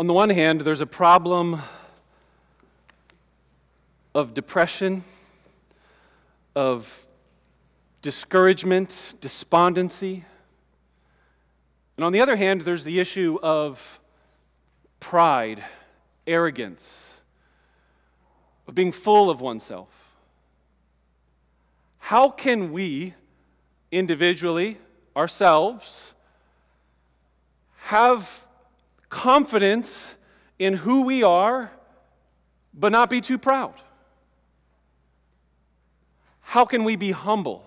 [0.00, 1.60] On the one hand, there's a problem
[4.14, 5.02] of depression,
[6.56, 7.06] of
[8.00, 10.24] discouragement, despondency.
[11.98, 14.00] And on the other hand, there's the issue of
[15.00, 15.62] pride,
[16.26, 17.20] arrogance,
[18.66, 19.90] of being full of oneself.
[21.98, 23.12] How can we,
[23.92, 24.78] individually,
[25.14, 26.14] ourselves,
[27.80, 28.46] have
[29.10, 30.14] confidence
[30.58, 31.70] in who we are,
[32.72, 33.74] but not be too proud?
[36.40, 37.64] How can we be humble,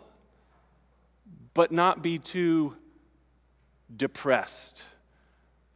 [1.54, 2.76] but not be too
[3.96, 4.84] depressed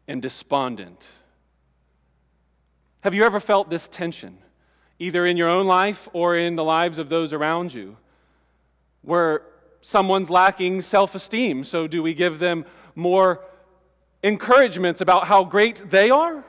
[0.07, 1.07] and despondent?
[3.01, 4.37] Have you ever felt this tension,
[4.99, 7.95] either in your own life or in the lives of those around you,
[9.03, 9.43] where
[9.81, 11.63] someone's lacking self esteem?
[11.63, 12.65] So, do we give them
[12.95, 13.41] more
[14.27, 16.43] encouragements about how great they are?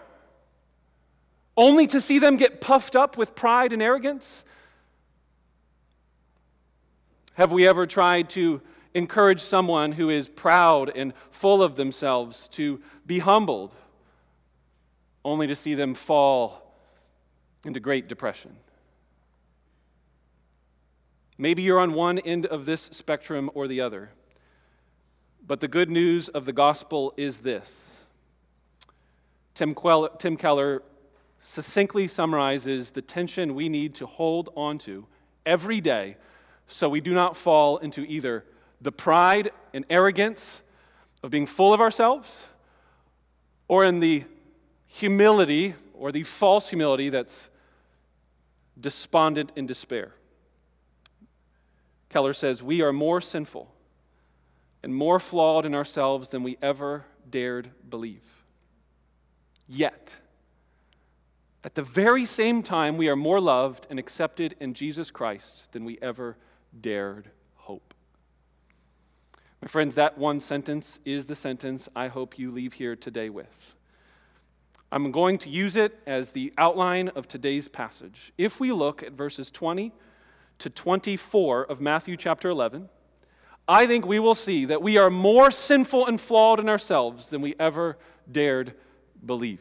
[1.57, 4.45] Only to see them get puffed up with pride and arrogance?
[7.35, 8.61] Have we ever tried to
[8.95, 13.75] encourage someone who is proud and full of themselves to be humbled,
[15.25, 16.75] only to see them fall
[17.65, 18.57] into great depression?
[21.37, 24.11] Maybe you're on one end of this spectrum or the other.
[25.49, 28.05] But the good news of the gospel is this
[29.55, 29.75] Tim,
[30.19, 30.83] Tim Keller
[31.41, 35.07] succinctly summarizes the tension we need to hold onto
[35.47, 36.19] every day
[36.67, 38.45] so we do not fall into either
[38.83, 40.61] the pride and arrogance
[41.23, 42.47] of being full of ourselves
[43.69, 44.25] or in the
[44.87, 47.49] humility or the false humility that's
[48.79, 50.13] despondent in despair.
[52.11, 53.73] Keller says, We are more sinful
[54.83, 58.23] and more flawed in ourselves than we ever dared believe.
[59.67, 60.17] Yet,
[61.65, 65.85] at the very same time, we are more loved and accepted in Jesus Christ than
[65.85, 66.37] we ever
[66.81, 67.95] dared hope.
[69.61, 73.75] My friends, that one sentence is the sentence I hope you leave here today with.
[74.91, 78.33] I'm going to use it as the outline of today's passage.
[78.39, 79.93] If we look at verses 20
[80.61, 82.89] to 24 of Matthew chapter 11,
[83.69, 87.43] I think we will see that we are more sinful and flawed in ourselves than
[87.43, 87.99] we ever
[88.31, 88.73] dared
[89.25, 89.61] believe.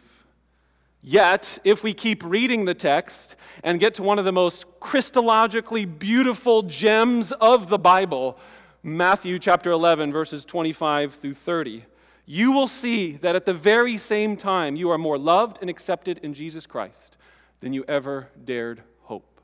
[1.01, 5.85] Yet, if we keep reading the text and get to one of the most Christologically
[5.85, 8.37] beautiful gems of the Bible,
[8.81, 11.83] Matthew chapter 11, verses 25 through 30,
[12.25, 16.19] you will see that at the very same time you are more loved and accepted
[16.19, 17.17] in Jesus Christ
[17.59, 19.41] than you ever dared hope.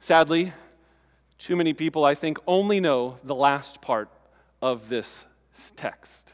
[0.00, 0.52] Sadly,
[1.44, 4.08] too many people, I think, only know the last part
[4.62, 5.26] of this
[5.76, 6.32] text.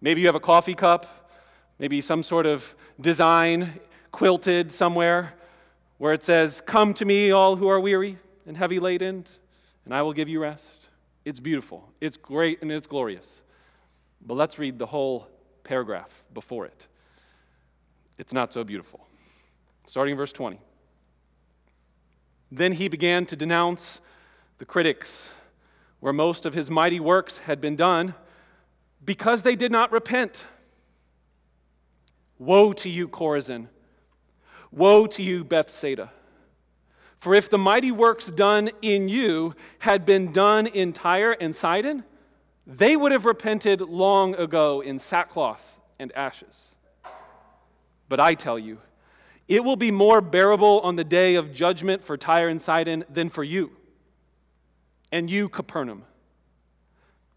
[0.00, 1.32] Maybe you have a coffee cup,
[1.80, 3.80] maybe some sort of design
[4.12, 5.34] quilted somewhere
[5.98, 9.24] where it says, Come to me, all who are weary and heavy laden,
[9.84, 10.88] and I will give you rest.
[11.24, 13.42] It's beautiful, it's great, and it's glorious.
[14.24, 15.26] But let's read the whole
[15.64, 16.86] paragraph before it.
[18.16, 19.08] It's not so beautiful.
[19.86, 20.60] Starting in verse 20.
[22.54, 24.02] Then he began to denounce
[24.58, 25.32] the critics
[26.00, 28.14] where most of his mighty works had been done
[29.02, 30.46] because they did not repent.
[32.38, 33.68] Woe to you, Chorazin!
[34.70, 36.12] Woe to you, Bethsaida!
[37.16, 42.04] For if the mighty works done in you had been done in Tyre and Sidon,
[42.66, 46.74] they would have repented long ago in sackcloth and ashes.
[48.10, 48.78] But I tell you,
[49.52, 53.28] it will be more bearable on the day of judgment for Tyre and Sidon than
[53.28, 53.70] for you.
[55.12, 56.04] And you, Capernaum.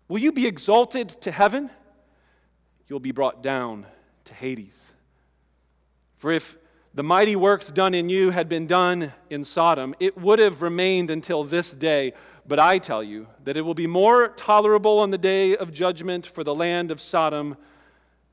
[0.08, 1.70] Will you be exalted to heaven?
[2.88, 3.86] You'll be brought down
[4.24, 4.94] to Hades.
[6.16, 6.56] For if
[6.94, 11.12] the mighty works done in you had been done in Sodom, it would have remained
[11.12, 12.14] until this day.
[12.48, 16.26] But I tell you that it will be more tolerable on the day of judgment
[16.26, 17.58] for the land of Sodom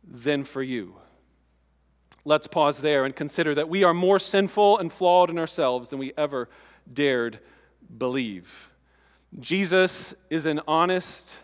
[0.09, 0.95] than for you.
[2.25, 5.99] Let's pause there and consider that we are more sinful and flawed in ourselves than
[5.99, 6.49] we ever
[6.93, 7.41] dared
[7.99, 8.71] believe.
[9.41, 11.39] Jesus is an honest,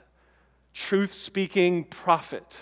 [0.73, 2.61] truth speaking prophet.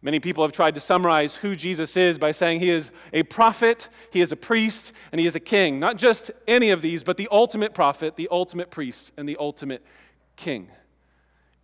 [0.00, 3.88] Many people have tried to summarize who Jesus is by saying he is a prophet,
[4.10, 5.80] he is a priest, and he is a king.
[5.80, 9.82] Not just any of these, but the ultimate prophet, the ultimate priest, and the ultimate
[10.36, 10.68] king.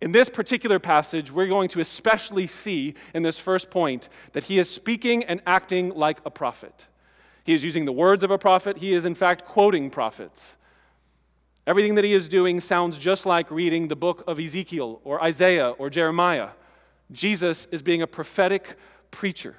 [0.01, 4.57] In this particular passage, we're going to especially see in this first point that he
[4.57, 6.87] is speaking and acting like a prophet.
[7.43, 10.55] He is using the words of a prophet, he is in fact quoting prophets.
[11.67, 15.69] Everything that he is doing sounds just like reading the book of Ezekiel or Isaiah
[15.69, 16.49] or Jeremiah.
[17.11, 18.77] Jesus is being a prophetic
[19.11, 19.55] preacher.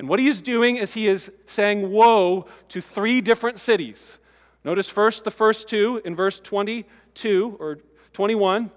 [0.00, 4.18] And what he is doing is he is saying woe to three different cities.
[4.64, 7.78] Notice first the first two in verse 22 or
[8.12, 8.72] 21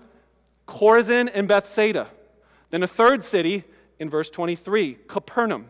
[0.68, 2.08] Chorazin and Bethsaida.
[2.70, 3.64] Then a third city
[4.00, 5.68] in verse 23, Capernaum.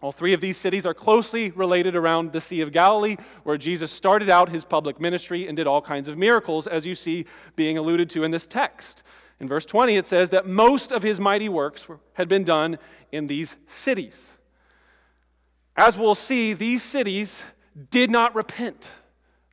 [0.00, 3.90] All three of these cities are closely related around the Sea of Galilee, where Jesus
[3.90, 7.26] started out his public ministry and did all kinds of miracles, as you see
[7.56, 9.02] being alluded to in this text.
[9.40, 12.78] In verse 20, it says that most of his mighty works had been done
[13.10, 14.38] in these cities.
[15.76, 17.44] As we'll see, these cities
[17.90, 18.92] did not repent.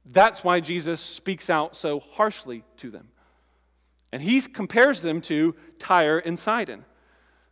[0.05, 3.09] That's why Jesus speaks out so harshly to them.
[4.15, 6.85] And he compares them to Tyre and Sidon.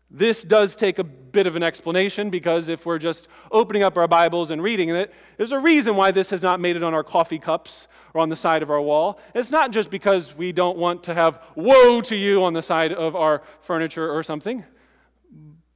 [0.10, 4.08] This does take a bit of an explanation because if we're just opening up our
[4.08, 7.04] Bibles and reading it, there's a reason why this has not made it on our
[7.04, 9.20] coffee cups or on the side of our wall.
[9.36, 12.94] It's not just because we don't want to have woe to you on the side
[12.94, 14.64] of our furniture or something,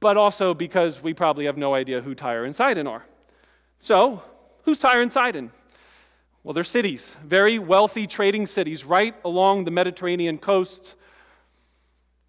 [0.00, 3.04] but also because we probably have no idea who Tyre and Sidon are.
[3.78, 4.22] So,
[4.62, 5.50] who's Tyre and Sidon?
[6.48, 10.96] Well, they're cities, very wealthy trading cities right along the Mediterranean coasts.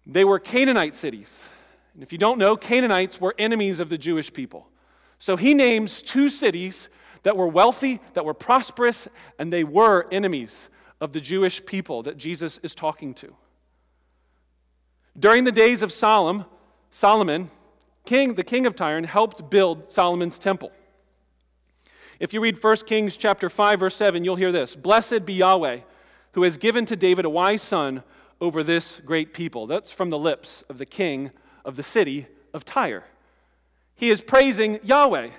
[0.06, 1.48] They were Canaanite cities.
[1.94, 4.68] And if you don't know, Canaanites were enemies of the Jewish people.
[5.18, 6.90] So he names two cities
[7.22, 9.08] that were wealthy, that were prosperous,
[9.38, 10.68] and they were enemies
[11.00, 13.34] of the Jewish people that Jesus is talking to.
[15.18, 16.44] During the days of Solomon,
[16.90, 17.48] Solomon,
[18.04, 20.72] king, the king of Tyre, helped build Solomon's temple.
[22.20, 24.76] If you read 1 Kings chapter 5 verse 7, you'll hear this.
[24.76, 25.78] Blessed be Yahweh,
[26.32, 28.02] who has given to David a wise son
[28.42, 29.66] over this great people.
[29.66, 31.30] That's from the lips of the king
[31.64, 33.04] of the city of Tyre.
[33.94, 35.30] He is praising Yahweh.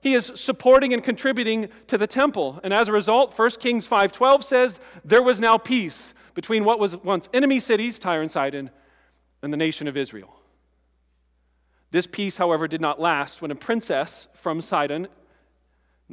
[0.00, 2.58] He is supporting and contributing to the temple.
[2.64, 6.96] And as a result, 1 Kings 5:12 says there was now peace between what was
[6.96, 8.70] once enemy cities, Tyre and Sidon,
[9.40, 10.34] and the nation of Israel.
[11.92, 15.06] This peace, however, did not last when a princess from Sidon,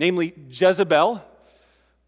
[0.02, 1.24] namely Jezebel,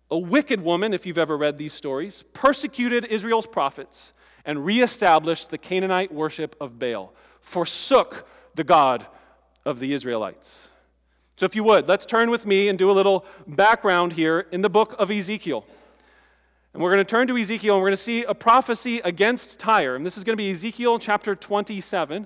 [0.10, 4.14] a wicked woman, if you've ever read these stories, persecuted Israel's prophets
[4.46, 9.06] and reestablished the Canaanite worship of Baal forsook the God
[9.64, 10.70] of the Israelites.
[11.38, 14.62] So, if you would, let's turn with me and do a little background here in
[14.62, 15.64] the book of Ezekiel.
[16.74, 19.60] And we're going to turn to Ezekiel and we're going to see a prophecy against
[19.60, 19.96] Tyre.
[19.96, 22.26] And this is going to be Ezekiel chapter 27.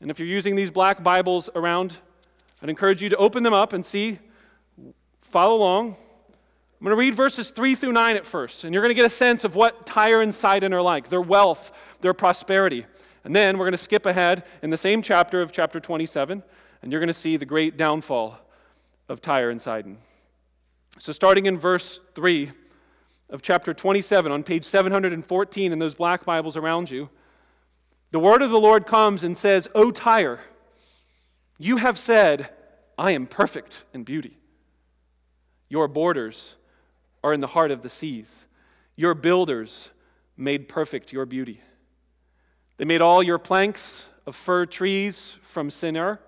[0.00, 1.98] And if you're using these black Bibles around,
[2.62, 4.20] I'd encourage you to open them up and see,
[5.34, 5.88] follow along.
[5.88, 9.04] I'm going to read verses 3 through 9 at first, and you're going to get
[9.04, 12.86] a sense of what Tyre and Sidon are like their wealth, their prosperity.
[13.24, 16.40] And then we're going to skip ahead in the same chapter of chapter 27,
[16.82, 18.38] and you're going to see the great downfall
[19.08, 19.98] of Tyre and Sidon.
[21.00, 22.52] So, starting in verse 3
[23.28, 27.10] of chapter 27, on page 714 in those black Bibles around you,
[28.12, 30.38] the word of the Lord comes and says, O Tyre,
[31.58, 32.50] you have said,
[32.96, 34.38] I am perfect in beauty.
[35.74, 36.54] Your borders
[37.24, 38.46] are in the heart of the seas.
[38.94, 39.90] Your builders
[40.36, 41.60] made perfect your beauty.
[42.76, 46.20] They made all your planks of fir trees from Senir.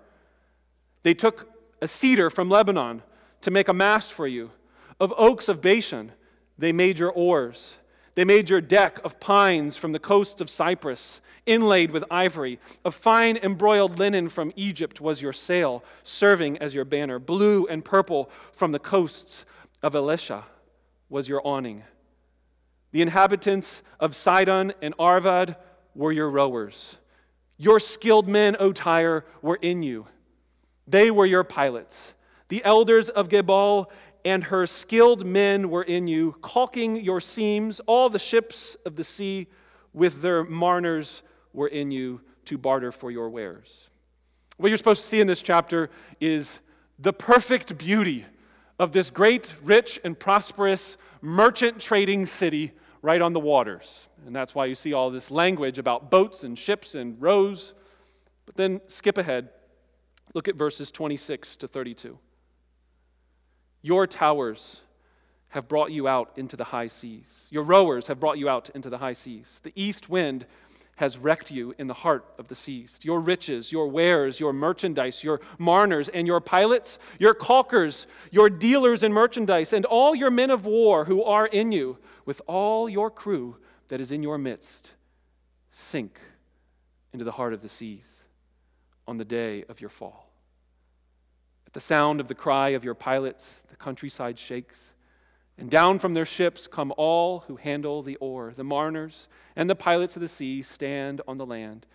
[1.03, 1.49] They took
[1.81, 3.03] a cedar from Lebanon
[3.39, 4.51] to make a mast for you.
[4.99, 6.11] Of oaks of Bashan,
[6.57, 7.77] they made your oars.
[8.17, 12.59] They made your deck of pines from the coast of Cyprus, inlaid with ivory.
[12.83, 17.19] Of fine embroiled linen from Egypt was your sail, serving as your banner.
[17.19, 19.45] Blue and purple from the coasts
[19.83, 20.45] of Elishah
[21.09, 21.83] was your awning.
[22.91, 25.55] The inhabitants of Sidon and Arvad
[25.93, 26.97] were your rowers.
[27.55, 30.07] Your skilled men, O Tyre, were in you.
[30.87, 32.15] They were your pilots.
[32.49, 33.91] The elders of Gebal
[34.27, 37.79] and her skilled men were in you, caulking your seams.
[37.87, 39.47] All the ships of the sea
[39.93, 43.89] with their mariners were in you to barter for your wares.
[44.57, 46.59] What you're supposed to see in this chapter is
[46.99, 48.25] the perfect beauty
[48.79, 54.09] of this great, rich, and prosperous merchant trading city right on the waters.
[54.25, 57.75] And that's why you see all this language about boats and ships and rows.
[58.45, 59.51] But then skip ahead.
[60.33, 62.19] Look at verses 26 to 32.
[63.87, 64.81] Your towers
[65.47, 67.47] have brought you out into the high seas.
[67.49, 69.61] Your rowers have brought you out into the high seas.
[69.63, 70.45] The east wind
[70.97, 72.99] has wrecked you in the heart of the seas.
[73.03, 79.03] Your riches, your wares, your merchandise, your mariners and your pilots, your caulkers, your dealers
[79.03, 83.09] in merchandise, and all your men of war who are in you, with all your
[83.09, 83.55] crew
[83.87, 84.91] that is in your midst,
[85.71, 86.19] sink
[87.13, 88.17] into the heart of the seas
[89.07, 90.26] on the day of your fall.
[91.77, 94.95] The sound of the cry of your pilots, the countryside shakes.
[95.59, 98.51] And down from their ships come all who handle the oar.
[98.55, 101.85] The mariners and the pilots of the sea stand on the land.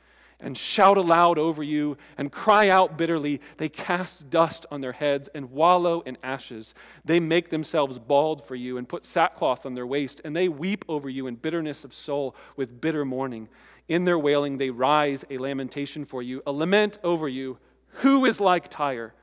[0.42, 3.40] and shout aloud over you and cry out bitterly.
[3.56, 6.74] They cast dust on their heads and wallow in ashes.
[7.04, 10.84] They make themselves bald for you and put sackcloth on their waist, and they weep
[10.88, 13.48] over you in bitterness of soul with bitter mourning.
[13.88, 17.58] In their wailing, they rise a lamentation for you, a lament over you.
[17.96, 19.14] Who is like Tyre,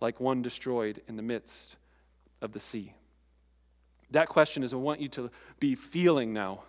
[0.00, 1.76] like one destroyed in the midst
[2.40, 2.92] of the sea?
[4.10, 6.62] That question is I want you to be feeling now.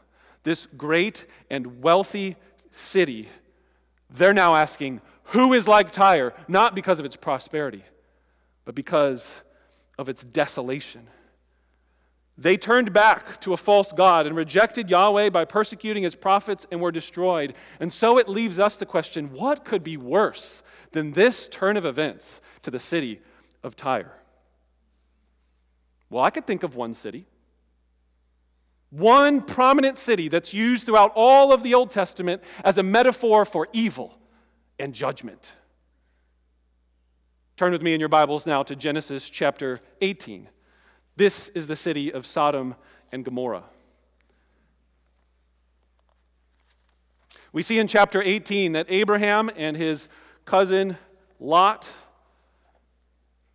[0.43, 2.35] This great and wealthy
[2.71, 3.29] city,
[4.09, 6.33] they're now asking, Who is like Tyre?
[6.47, 7.83] Not because of its prosperity,
[8.65, 9.41] but because
[9.97, 11.07] of its desolation.
[12.37, 16.79] They turned back to a false God and rejected Yahweh by persecuting his prophets and
[16.79, 17.55] were destroyed.
[17.79, 21.85] And so it leaves us the question what could be worse than this turn of
[21.85, 23.21] events to the city
[23.63, 24.13] of Tyre?
[26.09, 27.25] Well, I could think of one city.
[28.91, 33.67] One prominent city that's used throughout all of the Old Testament as a metaphor for
[33.73, 34.17] evil
[34.79, 35.53] and judgment.
[37.57, 40.47] Turn with me in your Bibles now to Genesis chapter 18.
[41.17, 42.75] This is the city of Sodom
[43.11, 43.63] and Gomorrah.
[47.51, 50.07] We see in chapter 18 that Abraham and his
[50.45, 50.95] cousin
[51.39, 51.91] Lot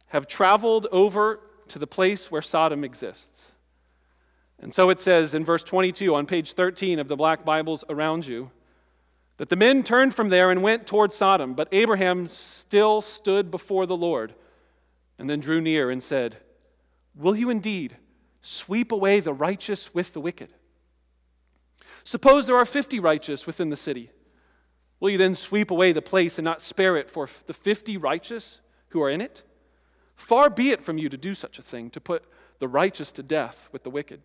[0.08, 1.38] have traveled over
[1.68, 3.52] to the place where Sodom exists.
[4.58, 8.26] And so it says in verse 22 on page 13 of the black Bibles around
[8.26, 8.50] you
[9.36, 13.86] that the men turned from there and went toward Sodom, but Abraham still stood before
[13.86, 14.34] the Lord
[15.16, 16.38] and then drew near and said,
[17.14, 17.96] Will you indeed
[18.40, 20.52] sweep away the righteous with the wicked?
[22.04, 24.10] Suppose there are 50 righteous within the city.
[24.98, 28.60] Will you then sweep away the place and not spare it for the 50 righteous
[28.88, 29.42] who are in it?
[30.14, 32.24] Far be it from you to do such a thing, to put
[32.58, 34.20] the righteous to death with the wicked,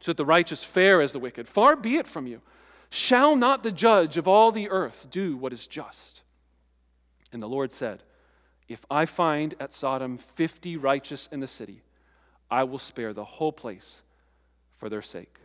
[0.00, 1.48] so that the righteous fare as the wicked.
[1.48, 2.40] Far be it from you.
[2.88, 6.22] Shall not the judge of all the earth do what is just?
[7.32, 8.02] And the Lord said,
[8.68, 11.82] If I find at Sodom fifty righteous in the city,
[12.52, 14.02] I will spare the whole place
[14.76, 15.38] for their sake.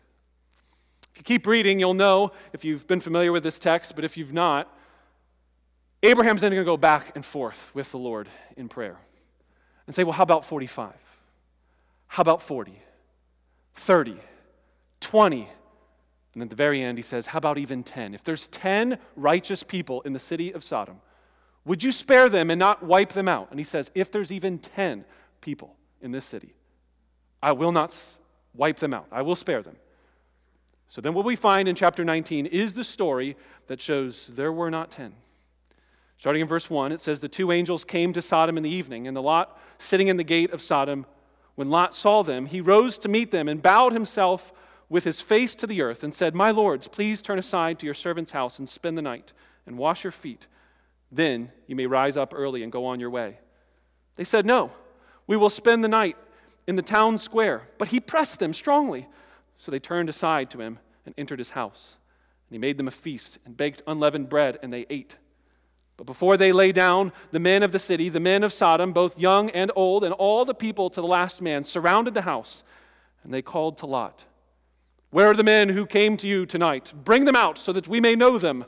[1.13, 4.17] If you keep reading, you'll know, if you've been familiar with this text, but if
[4.17, 4.77] you've not,
[6.03, 8.97] Abraham's then going to go back and forth with the Lord in prayer
[9.85, 10.93] and say, well, how about 45?
[12.07, 12.77] How about 40?
[13.75, 14.17] 30?
[14.99, 15.47] 20?
[16.33, 18.13] And at the very end, he says, How about even 10?
[18.13, 20.99] If there's 10 righteous people in the city of Sodom,
[21.65, 23.47] would you spare them and not wipe them out?
[23.49, 25.03] And he says, If there's even 10
[25.41, 26.53] people in this city,
[27.41, 27.95] I will not
[28.53, 29.07] wipe them out.
[29.11, 29.75] I will spare them.
[30.89, 33.35] So then, what we find in chapter 19 is the story
[33.67, 35.13] that shows there were not 10.
[36.17, 39.07] Starting in verse 1, it says, The two angels came to Sodom in the evening,
[39.07, 41.05] and the Lot sitting in the gate of Sodom.
[41.55, 44.53] When Lot saw them, he rose to meet them and bowed himself
[44.89, 47.93] with his face to the earth and said, My lords, please turn aside to your
[47.93, 49.33] servant's house and spend the night
[49.65, 50.47] and wash your feet.
[51.11, 53.39] Then you may rise up early and go on your way.
[54.15, 54.71] They said, No,
[55.27, 56.15] we will spend the night
[56.67, 57.63] in the town square.
[57.77, 59.07] But he pressed them strongly.
[59.57, 61.95] So they turned aside to him and entered his house.
[62.49, 65.17] And he made them a feast and baked unleavened bread, and they ate.
[65.97, 69.19] But before they lay down, the men of the city, the men of Sodom, both
[69.19, 72.63] young and old, and all the people to the last man, surrounded the house,
[73.23, 74.23] and they called to Lot,
[75.09, 76.93] Where are the men who came to you tonight?
[77.03, 78.65] Bring them out so that we may know them.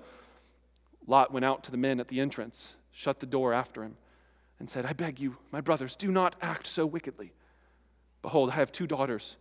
[1.05, 3.95] Lot went out to the men at the entrance, shut the door after him,
[4.59, 7.31] and said, I beg you, my brothers, do not act so wickedly.
[8.21, 9.37] Behold, I have two daughters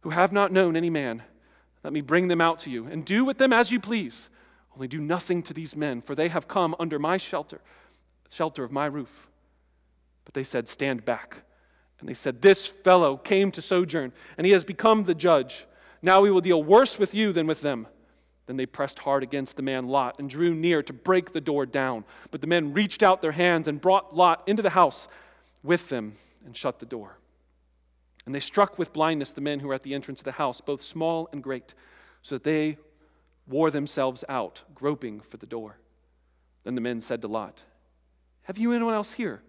[0.00, 1.22] who have not known any man.
[1.84, 4.28] Let me bring them out to you, and do with them as you please.
[4.74, 7.60] Only do nothing to these men, for they have come under my shelter,
[8.30, 9.28] shelter of my roof.
[10.24, 11.42] But they said, Stand back.
[11.98, 15.66] And they said, This fellow came to sojourn, and he has become the judge.
[16.02, 17.86] Now we will deal worse with you than with them.
[18.46, 21.66] Then they pressed hard against the man Lot and drew near to break the door
[21.66, 22.04] down.
[22.30, 25.08] But the men reached out their hands and brought Lot into the house
[25.62, 26.14] with them
[26.44, 27.19] and shut the door.
[28.26, 30.60] And they struck with blindness the men who were at the entrance of the house,
[30.60, 31.74] both small and great,
[32.22, 32.78] so that they
[33.46, 35.78] wore themselves out, groping for the door.
[36.64, 37.62] Then the men said to Lot,
[38.42, 39.42] Have you anyone else here?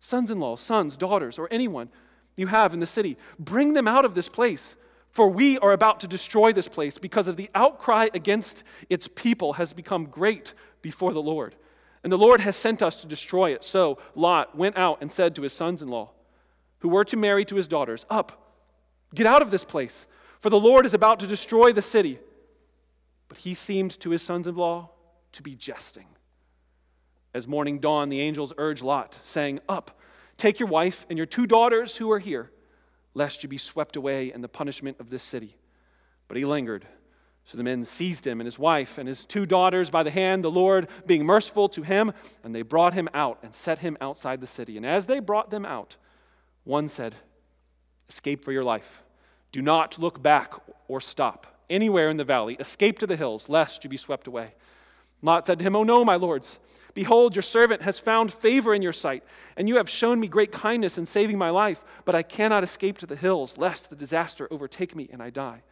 [0.00, 1.88] Sons in law, sons, daughters, or anyone
[2.36, 3.16] you have in the city?
[3.38, 4.76] Bring them out of this place,
[5.10, 9.54] for we are about to destroy this place because of the outcry against its people
[9.54, 11.56] has become great before the Lord.
[12.04, 13.64] And the Lord has sent us to destroy it.
[13.64, 16.10] So Lot went out and said to his sons in law,
[16.80, 18.54] who were to marry to his daughters, Up,
[19.14, 20.06] get out of this place,
[20.38, 22.18] for the Lord is about to destroy the city.
[23.28, 24.90] But he seemed to his sons in law
[25.32, 26.06] to be jesting.
[27.34, 30.00] As morning dawned, the angels urged Lot, saying, Up,
[30.36, 32.50] take your wife and your two daughters who are here,
[33.14, 35.56] lest you be swept away in the punishment of this city.
[36.26, 36.86] But he lingered.
[37.44, 40.44] So the men seized him and his wife and his two daughters by the hand,
[40.44, 42.12] the Lord being merciful to him,
[42.44, 44.76] and they brought him out and set him outside the city.
[44.76, 45.96] And as they brought them out,
[46.68, 47.14] one said,
[48.10, 49.02] Escape for your life.
[49.52, 50.52] Do not look back
[50.86, 52.56] or stop anywhere in the valley.
[52.60, 54.52] Escape to the hills, lest you be swept away.
[55.22, 56.58] Lot said to him, Oh no, my lords.
[56.92, 59.24] Behold, your servant has found favor in your sight,
[59.56, 62.98] and you have shown me great kindness in saving my life, but I cannot escape
[62.98, 65.62] to the hills, lest the disaster overtake me and I die.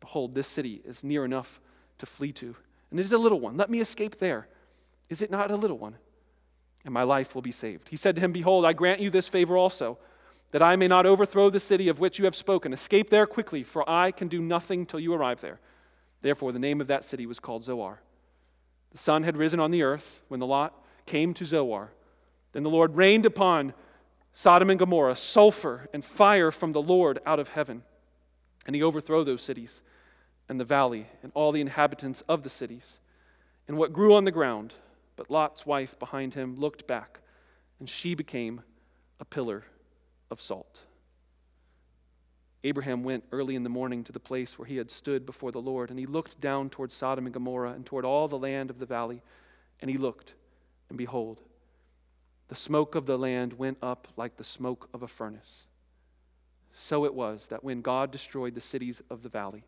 [0.00, 1.58] Behold, this city is near enough
[1.98, 2.54] to flee to,
[2.90, 3.56] and it is a little one.
[3.56, 4.46] Let me escape there.
[5.08, 5.96] Is it not a little one?
[6.84, 7.88] And my life will be saved.
[7.88, 9.98] He said to him, Behold, I grant you this favor also,
[10.50, 12.72] that I may not overthrow the city of which you have spoken.
[12.72, 15.60] Escape there quickly, for I can do nothing till you arrive there.
[16.22, 18.00] Therefore, the name of that city was called Zoar.
[18.92, 20.74] The sun had risen on the earth when the lot
[21.06, 21.92] came to Zoar.
[22.52, 23.74] Then the Lord rained upon
[24.32, 27.82] Sodom and Gomorrah sulfur and fire from the Lord out of heaven.
[28.66, 29.82] And he overthrew those cities
[30.48, 32.98] and the valley and all the inhabitants of the cities
[33.66, 34.74] and what grew on the ground.
[35.16, 37.20] But Lot's wife behind him looked back,
[37.80, 38.62] and she became
[39.20, 39.64] a pillar
[40.30, 40.82] of salt.
[42.64, 45.60] Abraham went early in the morning to the place where he had stood before the
[45.60, 48.78] Lord, and he looked down toward Sodom and Gomorrah and toward all the land of
[48.78, 49.22] the valley.
[49.80, 50.34] And he looked,
[50.88, 51.40] and behold,
[52.48, 55.68] the smoke of the land went up like the smoke of a furnace
[56.80, 59.64] so it was that when God destroyed the cities of the valley,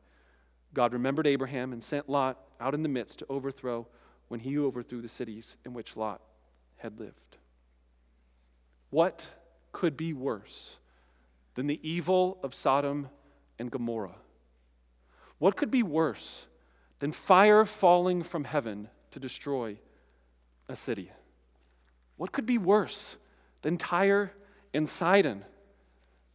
[0.73, 3.89] God remembered Abraham and sent Lot out in the midst to overthrow
[4.29, 6.21] when he overthrew the cities in which Lot
[6.77, 7.37] had lived.
[8.91, 9.27] What
[9.73, 10.79] could be worse
[11.55, 13.09] than the evil of Sodom
[13.59, 14.17] and Gomorrah?
[15.39, 16.47] What could be worse
[16.99, 19.79] than fire falling from heaven to destroy
[20.69, 21.11] a city?
[22.17, 23.17] What could be worse
[23.63, 24.33] than Tyre
[24.75, 25.45] and Sidon?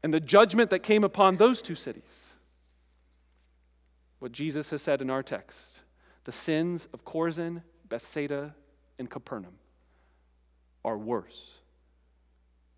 [0.06, 2.36] and the judgment that came upon those two cities.
[4.20, 5.82] What Jesus has said in our text
[6.26, 8.54] the sins of Chorazin, Bethsaida,
[9.00, 9.56] and Capernaum
[10.84, 11.54] are worse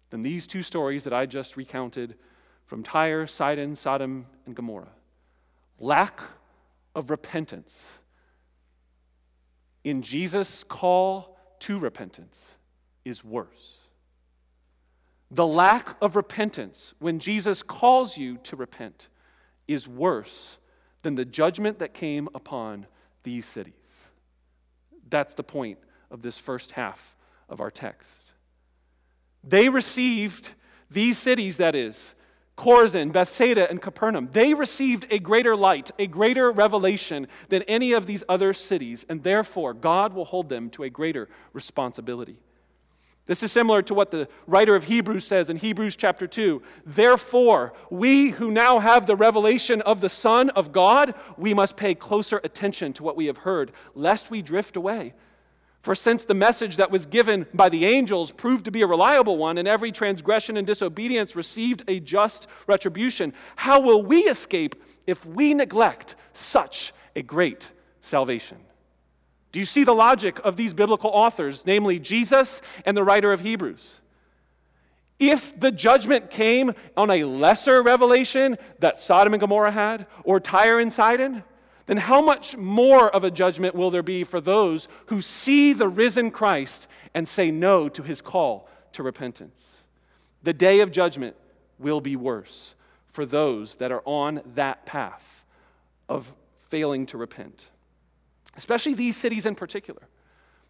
[0.10, 2.16] than these two stories that I just recounted
[2.66, 4.92] from Tyre, Sidon, Sodom, and Gomorrah.
[5.80, 6.22] Lack
[6.96, 8.00] of repentance
[9.84, 12.56] in Jesus' call to repentance
[13.06, 13.78] is worse.
[15.32, 19.08] The lack of repentance when Jesus calls you to repent
[19.68, 20.58] is worse
[21.04, 22.86] than the judgment that came upon
[23.24, 23.74] these cities.
[25.10, 25.80] That's the point
[26.12, 27.16] of this first half
[27.48, 28.27] of our text.
[29.44, 30.52] They received,
[30.90, 32.16] these cities, that is,
[32.58, 38.08] Chorazin, Bethsaida, and Capernaum, they received a greater light, a greater revelation than any of
[38.08, 42.40] these other cities, and therefore God will hold them to a greater responsibility.
[43.28, 46.62] This is similar to what the writer of Hebrews says in Hebrews chapter 2.
[46.86, 51.94] Therefore, we who now have the revelation of the Son of God, we must pay
[51.94, 55.14] closer attention to what we have heard, lest we drift away.
[55.82, 59.38] For since the message that was given by the angels proved to be a reliable
[59.38, 65.26] one, and every transgression and disobedience received a just retribution, how will we escape if
[65.26, 68.58] we neglect such a great salvation?
[69.52, 73.42] Do you see the logic of these biblical authors, namely Jesus and the writer of
[73.42, 74.02] Hebrews?
[75.20, 80.80] If the judgment came on a lesser revelation that Sodom and Gomorrah had, or Tyre
[80.80, 81.44] and Sidon,
[81.88, 85.88] then how much more of a judgment will there be for those who see the
[85.88, 89.66] risen Christ and say no to his call to repentance?
[90.44, 91.36] The day of judgment
[91.80, 92.76] will be worse
[93.08, 95.44] for those that are on that path
[96.08, 96.32] of
[96.70, 97.68] failing to repent
[98.58, 100.02] especially these cities in particular.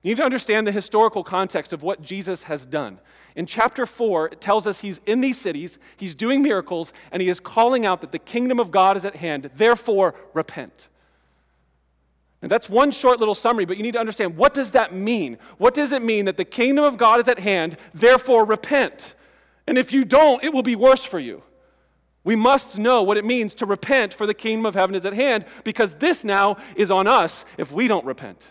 [0.04, 3.00] You need to understand the historical context of what Jesus has done.
[3.36, 7.30] In chapter 4, it tells us he's in these cities, he's doing miracles, and he
[7.30, 9.50] is calling out that the kingdom of God is at hand.
[9.56, 10.90] Therefore, repent.
[12.48, 15.38] And that's one short little summary, but you need to understand what does that mean?
[15.58, 19.16] What does it mean that the kingdom of God is at hand, therefore repent?
[19.68, 21.44] And if you don't, it will be worse for you.
[22.24, 25.12] We must know what it means to repent, for the kingdom of heaven is at
[25.12, 28.50] hand, because this now is on us if we don't repent.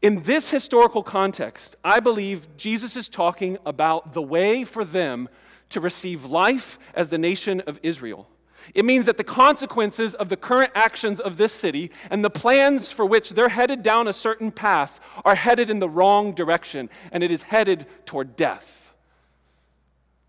[0.00, 5.28] In this historical context, I believe Jesus is talking about the way for them
[5.70, 8.28] to receive life as the nation of Israel.
[8.74, 12.92] It means that the consequences of the current actions of this city and the plans
[12.92, 17.22] for which they're headed down a certain path are headed in the wrong direction, and
[17.22, 18.92] it is headed toward death.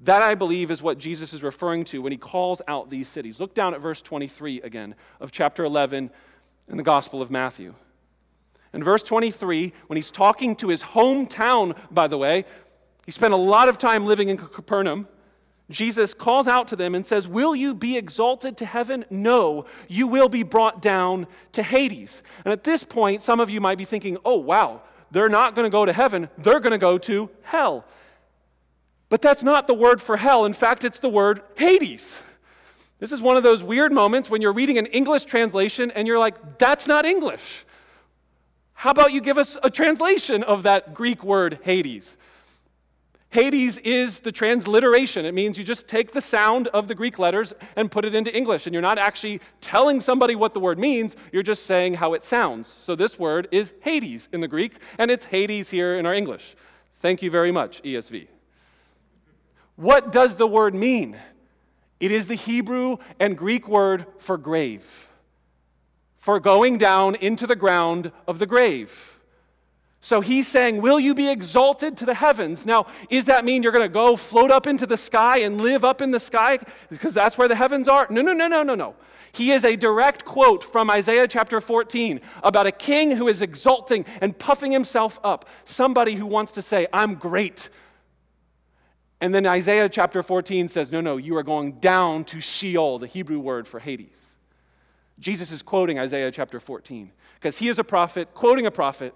[0.01, 3.39] That, I believe, is what Jesus is referring to when he calls out these cities.
[3.39, 6.09] Look down at verse 23 again of chapter 11
[6.69, 7.75] in the Gospel of Matthew.
[8.73, 12.45] In verse 23, when he's talking to his hometown, by the way,
[13.05, 15.07] he spent a lot of time living in Capernaum.
[15.69, 19.05] Jesus calls out to them and says, Will you be exalted to heaven?
[19.09, 22.23] No, you will be brought down to Hades.
[22.43, 25.65] And at this point, some of you might be thinking, Oh, wow, they're not going
[25.65, 27.85] to go to heaven, they're going to go to hell.
[29.09, 30.45] But that's not the word for hell.
[30.45, 32.21] In fact, it's the word Hades.
[32.99, 36.19] This is one of those weird moments when you're reading an English translation and you're
[36.19, 37.65] like, That's not English.
[38.73, 42.17] How about you give us a translation of that Greek word Hades?
[43.31, 45.23] Hades is the transliteration.
[45.23, 48.35] It means you just take the sound of the Greek letters and put it into
[48.35, 48.65] English.
[48.65, 52.23] And you're not actually telling somebody what the word means, you're just saying how it
[52.23, 52.67] sounds.
[52.67, 56.55] So this word is Hades in the Greek, and it's Hades here in our English.
[56.95, 58.27] Thank you very much, ESV.
[59.75, 61.15] What does the word mean?
[61.99, 65.07] It is the Hebrew and Greek word for grave,
[66.17, 69.18] for going down into the ground of the grave.
[70.01, 72.65] So he's saying, Will you be exalted to the heavens?
[72.65, 75.83] Now, does that mean you're going to go float up into the sky and live
[75.83, 76.59] up in the sky?
[76.89, 78.07] Because that's where the heavens are?
[78.09, 78.95] No, no, no, no, no, no.
[79.31, 84.05] He is a direct quote from Isaiah chapter 14 about a king who is exalting
[84.21, 85.47] and puffing himself up.
[85.65, 87.69] Somebody who wants to say, I'm great.
[89.21, 93.07] And then Isaiah chapter 14 says, No, no, you are going down to Sheol, the
[93.07, 94.29] Hebrew word for Hades.
[95.19, 99.13] Jesus is quoting Isaiah chapter 14 because he is a prophet, quoting a prophet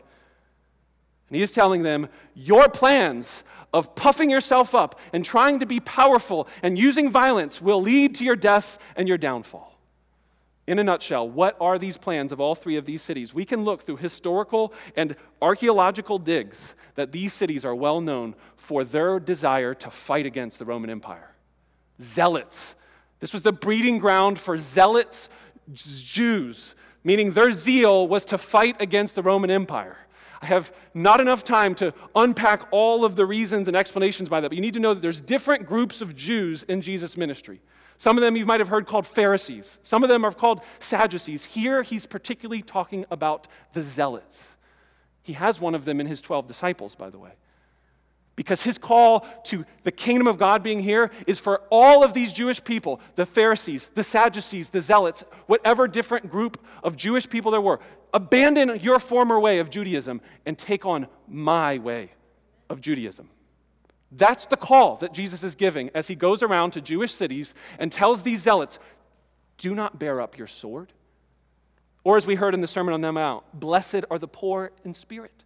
[1.34, 3.44] and he is telling them, Your plans
[3.74, 8.24] of puffing yourself up and trying to be powerful and using violence will lead to
[8.24, 9.76] your death and your downfall.
[10.68, 13.34] In a nutshell, what are these plans of all three of these cities?
[13.34, 18.84] We can look through historical and archaeological digs that these cities are well known for
[18.84, 21.32] their desire to fight against the Roman Empire.
[22.00, 22.76] Zealots.
[23.22, 25.30] This was the breeding ground for zealots,
[25.74, 29.98] Jews, meaning their zeal was to fight against the Roman Empire.
[30.44, 34.56] Have not enough time to unpack all of the reasons and explanations by that, but
[34.56, 37.62] you need to know that there's different groups of Jews in Jesus' ministry.
[37.98, 39.80] Some of them you might have heard called Pharisees.
[39.84, 41.46] Some of them are called Sadducees.
[41.46, 44.56] Here he's particularly talking about the Zealots.
[45.22, 47.32] He has one of them in his 12 disciples, by the way.
[48.36, 52.34] Because his call to the kingdom of God being here is for all of these
[52.34, 57.62] Jewish people the Pharisees, the Sadducees, the Zealots, whatever different group of Jewish people there
[57.62, 57.80] were.
[58.14, 62.12] Abandon your former way of Judaism and take on my way
[62.70, 63.30] of Judaism.
[64.12, 67.92] That's the call that Jesus is giving as he goes around to Jewish cities and
[67.92, 68.78] tells these zealots
[69.58, 70.94] do not bear up your sword.
[72.04, 74.94] Or, as we heard in the Sermon on the Mount, blessed are the poor in
[74.94, 75.44] spirit,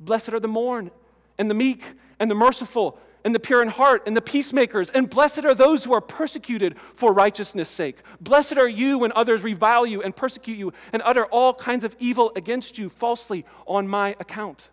[0.00, 0.90] blessed are the mourn
[1.38, 1.84] and the meek
[2.18, 4.90] and the merciful and the pure in heart and the peacemakers.
[4.90, 7.98] And blessed are those who are persecuted for righteousness' sake.
[8.20, 11.96] Blessed are you when others revile you and persecute you and utter all kinds of
[11.98, 14.68] evil against you falsely on my account.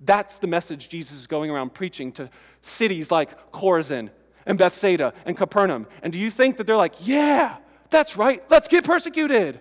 [0.00, 2.30] That's the message Jesus is going around preaching to
[2.62, 4.10] cities like Chorazin
[4.46, 5.86] and Bethsaida and Capernaum.
[6.02, 7.56] And do you think that they're like, yeah,
[7.90, 9.60] that's right, let's get persecuted?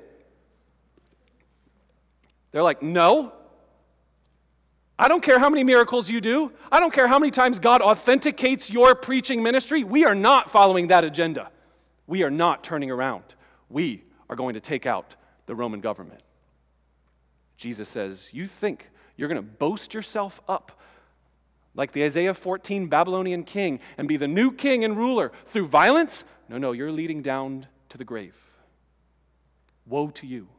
[2.52, 3.34] They're like, no,
[5.00, 6.52] I don't care how many miracles you do.
[6.70, 9.86] I don't care how many times God authenticates your preaching ministry.
[9.86, 11.50] We are not following that agenda.
[12.06, 13.24] We are not turning around.
[13.70, 16.22] We are going to take out the Roman government.
[17.56, 20.82] Jesus says, You think you're going to boast yourself up
[21.76, 26.26] like the Isaiah 14 Babylonian king and be the new king and ruler through violence?
[26.50, 28.36] No, no, you're leading down to the grave.
[29.86, 30.50] Woe to you.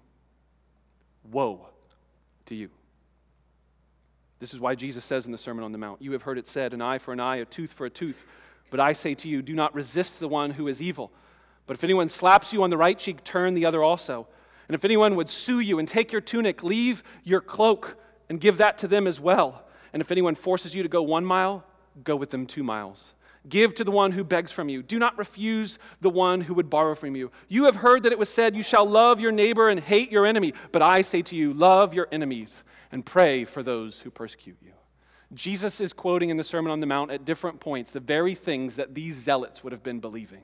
[1.30, 1.66] Woe
[2.46, 2.70] to you.
[4.40, 6.48] This is why Jesus says in the Sermon on the Mount, You have heard it
[6.48, 8.24] said, an eye for an eye, a tooth for a tooth.
[8.70, 11.12] But I say to you, do not resist the one who is evil.
[11.66, 14.26] But if anyone slaps you on the right cheek, turn the other also.
[14.68, 17.96] And if anyone would sue you and take your tunic, leave your cloak
[18.28, 19.64] and give that to them as well.
[19.92, 21.64] And if anyone forces you to go one mile,
[22.02, 23.14] go with them two miles.
[23.48, 24.82] Give to the one who begs from you.
[24.82, 27.30] Do not refuse the one who would borrow from you.
[27.48, 30.26] You have heard that it was said, You shall love your neighbor and hate your
[30.26, 30.54] enemy.
[30.72, 34.72] But I say to you, love your enemies and pray for those who persecute you.
[35.32, 38.76] Jesus is quoting in the Sermon on the Mount at different points the very things
[38.76, 40.42] that these zealots would have been believing.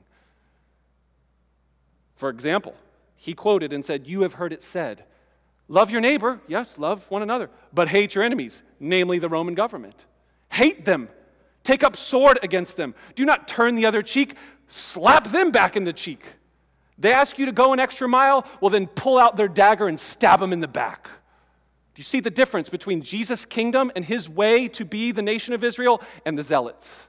[2.15, 2.75] For example,
[3.15, 5.03] he quoted and said, You have heard it said,
[5.67, 10.05] Love your neighbor, yes, love one another, but hate your enemies, namely the Roman government.
[10.49, 11.09] Hate them.
[11.63, 12.95] Take up sword against them.
[13.15, 14.35] Do not turn the other cheek,
[14.67, 16.23] slap them back in the cheek.
[16.97, 19.99] They ask you to go an extra mile, well, then pull out their dagger and
[19.99, 21.09] stab them in the back.
[21.97, 25.55] Do you see the difference between Jesus' kingdom and his way to be the nation
[25.55, 27.07] of Israel and the zealots?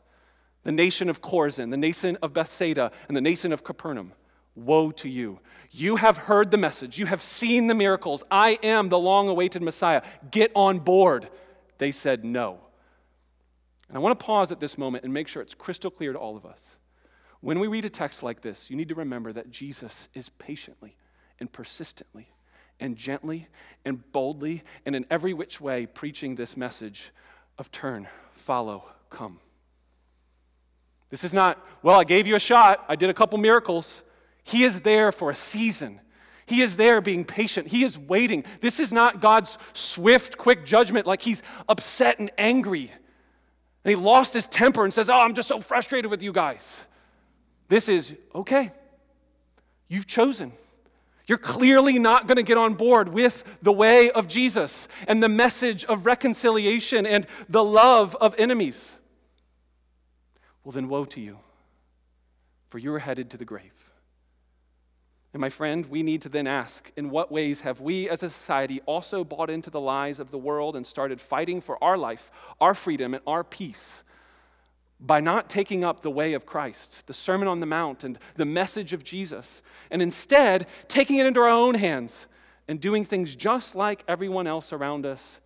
[0.62, 4.14] The nation of Chorazin, the nation of Bethsaida, and the nation of Capernaum.
[4.54, 5.40] Woe to you.
[5.70, 6.96] You have heard the message.
[6.96, 8.24] You have seen the miracles.
[8.30, 10.00] I am the long awaited Messiah.
[10.30, 11.28] Get on board.
[11.76, 12.58] They said no.
[13.88, 16.18] And I want to pause at this moment and make sure it's crystal clear to
[16.18, 16.62] all of us.
[17.42, 20.96] When we read a text like this, you need to remember that Jesus is patiently
[21.38, 22.30] and persistently
[22.80, 23.48] and gently
[23.84, 27.10] and boldly and in every which way preaching this message
[27.58, 29.38] of turn, follow, come.
[31.10, 34.02] This is not, well, I gave you a shot, I did a couple miracles.
[34.44, 36.00] He is there for a season.
[36.46, 37.68] He is there being patient.
[37.68, 38.44] He is waiting.
[38.60, 42.90] This is not God's swift, quick judgment like he's upset and angry.
[43.84, 46.82] And he lost his temper and says, Oh, I'm just so frustrated with you guys.
[47.68, 48.70] This is, okay,
[49.88, 50.52] you've chosen.
[51.28, 55.28] You're clearly not going to get on board with the way of Jesus and the
[55.28, 58.98] message of reconciliation and the love of enemies.
[60.64, 61.38] Well, then, woe to you,
[62.70, 63.92] for you are headed to the grave.
[65.34, 68.30] And my friend, we need to then ask in what ways have we as a
[68.30, 72.30] society also bought into the lies of the world and started fighting for our life,
[72.58, 74.02] our freedom, and our peace
[75.00, 78.44] by not taking up the way of Christ, the Sermon on the Mount, and the
[78.44, 82.26] message of Jesus, and instead taking it into our own hands
[82.66, 85.40] and doing things just like everyone else around us?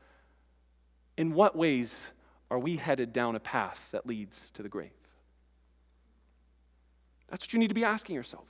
[1.16, 2.12] In what ways
[2.50, 4.90] are we headed down a path that leads to the grave?
[7.28, 8.46] That's what you need to be asking yourself.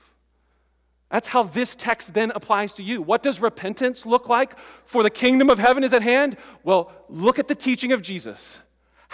[1.11, 3.03] That's how this text then applies to you.
[3.03, 4.59] What does repentance look like?
[4.87, 6.39] For the kingdom of heaven is at hand?
[6.65, 8.61] Well, look at the teaching of Jesus.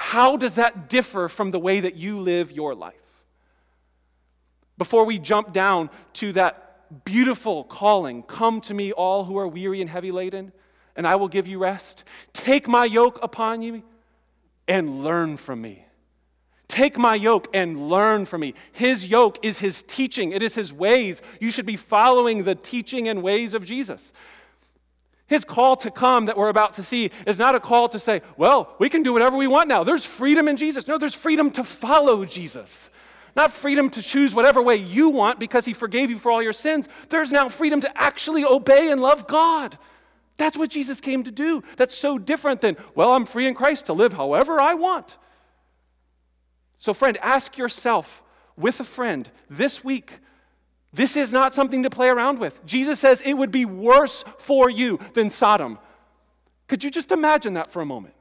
[0.01, 2.95] How does that differ from the way that you live your life?
[4.79, 9.81] Before we jump down to that beautiful calling, come to me, all who are weary
[9.81, 10.53] and heavy laden,
[10.95, 12.05] and I will give you rest.
[12.33, 13.83] Take my yoke upon you
[14.69, 15.85] and learn from me.
[16.69, 18.55] Take my yoke and learn from me.
[18.71, 21.23] His yoke is his teaching, it is his ways.
[21.41, 24.13] You should be following the teaching and ways of Jesus.
[25.29, 28.23] His call to come that we're about to see is not a call to say,
[28.37, 29.85] well, we can do whatever we want now.
[29.85, 30.89] There's freedom in Jesus.
[30.89, 32.91] No, there's freedom to follow Jesus.
[33.37, 36.55] Not freedom to choose whatever way you want because he forgave you for all your
[36.55, 36.89] sins.
[37.11, 39.79] There's now freedom to actually obey and love God.
[40.39, 41.63] That's what Jesus came to do.
[41.77, 45.19] That's so different than, well, I'm free in Christ to live however I want.
[46.79, 48.23] So, friend, ask yourself
[48.57, 50.21] with a friend this week.
[50.93, 52.65] This is not something to play around with.
[52.65, 55.79] Jesus says it would be worse for you than Sodom.
[56.67, 58.15] Could you just imagine that for a moment?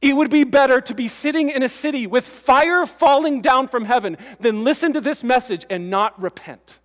[0.00, 3.84] It would be better to be sitting in a city with fire falling down from
[3.84, 6.80] heaven than listen to this message and not repent.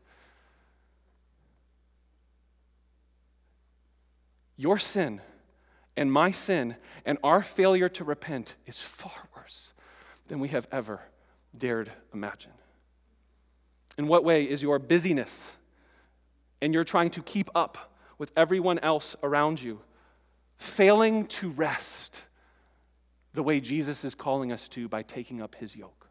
[4.55, 5.21] Your sin
[5.95, 6.75] and my sin
[7.05, 9.73] and our failure to repent is far worse
[10.27, 11.01] than we have ever
[11.57, 12.51] dared imagine.
[13.97, 15.55] In what way is your busyness
[16.61, 19.79] and you're trying to keep up with everyone else around you
[20.57, 22.23] failing to rest
[23.33, 26.07] the way Jesus is calling us to by taking up his yoke?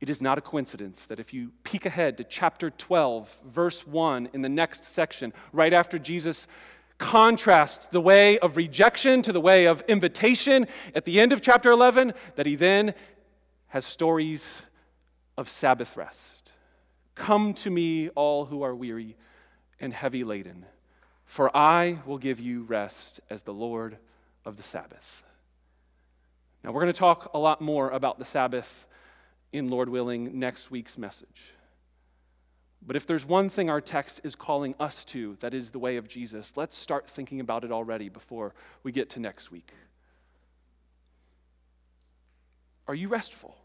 [0.00, 4.28] It is not a coincidence that if you peek ahead to chapter 12, verse 1,
[4.34, 6.46] in the next section, right after Jesus
[6.98, 11.70] contrasts the way of rejection to the way of invitation at the end of chapter
[11.70, 12.94] 11, that he then
[13.68, 14.44] has stories
[15.36, 16.52] of Sabbath rest.
[17.14, 19.16] Come to me, all who are weary
[19.80, 20.66] and heavy laden,
[21.24, 23.98] for I will give you rest as the Lord
[24.44, 25.24] of the Sabbath.
[26.62, 28.86] Now, we're going to talk a lot more about the Sabbath
[29.52, 31.52] in Lord willing next week's message.
[32.86, 35.96] But if there's one thing our text is calling us to, that is the way
[35.96, 39.72] of Jesus, let's start thinking about it already before we get to next week.
[42.86, 43.56] Are you restful?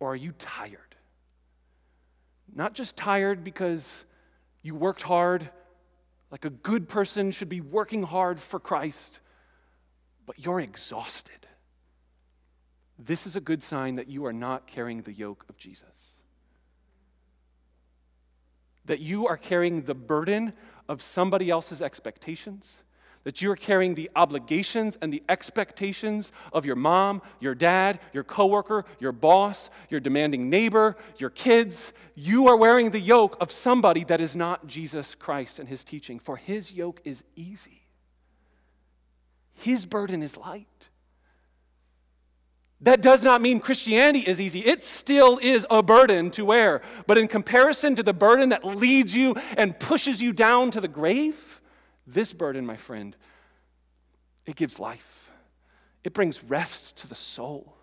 [0.00, 0.96] Or are you tired?
[2.52, 4.04] Not just tired because
[4.62, 5.48] you worked hard,
[6.32, 9.20] like a good person should be working hard for Christ,
[10.26, 11.46] but you're exhausted.
[12.98, 15.86] This is a good sign that you are not carrying the yoke of Jesus
[18.90, 20.52] that you are carrying the burden
[20.88, 22.82] of somebody else's expectations,
[23.24, 28.24] that you are carrying the obligations and the expectations of your mom, your dad, your
[28.24, 31.92] coworker, your boss, your demanding neighbor, your kids.
[32.14, 36.18] You are wearing the yoke of somebody that is not Jesus Christ and his teaching,
[36.18, 37.82] for his yoke is easy.
[39.52, 40.66] His burden is light.
[42.82, 44.60] That does not mean Christianity is easy.
[44.60, 46.80] It still is a burden to wear.
[47.06, 50.88] But in comparison to the burden that leads you and pushes you down to the
[50.88, 51.49] grave,
[52.06, 53.16] this burden, my friend,
[54.46, 55.30] it gives life.
[56.02, 57.76] It brings rest to the soul.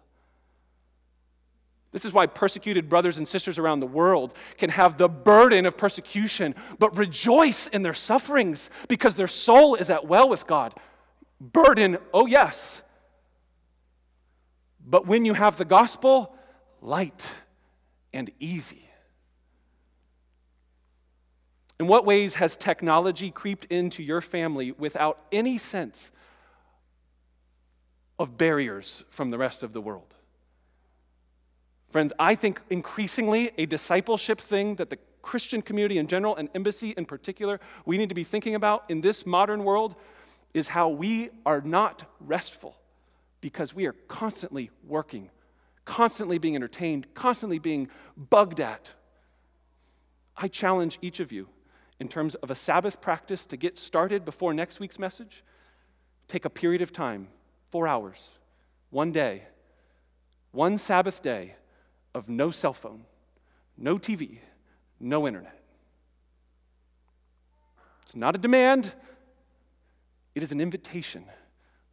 [1.92, 5.78] This is why persecuted brothers and sisters around the world can have the burden of
[5.78, 10.74] persecution, but rejoice in their sufferings because their soul is at well with God.
[11.40, 12.82] Burden, oh yes,
[14.88, 16.34] But when you have the gospel,
[16.82, 17.36] light
[18.14, 18.90] and easy.
[21.80, 26.12] In what ways has technology creeped into your family without any sense
[28.18, 30.16] of barriers from the rest of the world?
[31.90, 36.92] Friends, I think increasingly a discipleship thing that the Christian community in general and embassy
[36.92, 39.96] in particular we need to be thinking about in this modern world
[40.54, 42.76] is how we are not restful
[43.42, 45.30] because we are constantly working,
[45.86, 48.94] constantly being entertained, constantly being bugged at.
[50.36, 51.50] I challenge each of you
[52.00, 55.44] in terms of a Sabbath practice to get started before next week's message.
[56.28, 57.30] Take a period of time,
[57.72, 58.30] four hours,
[58.90, 59.44] one day,
[60.52, 61.56] one Sabbath day
[62.14, 63.06] of no cell phone,
[63.78, 64.40] no TV,
[65.00, 65.60] no internet.
[68.04, 68.94] It's not a demand,
[70.36, 71.26] it is an invitation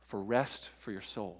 [0.07, 1.39] for rest for your soul.